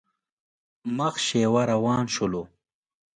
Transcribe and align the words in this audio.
مخ 0.97 1.15
شېوه 1.25 1.61
روان 1.71 2.03
شولو. 2.13 2.43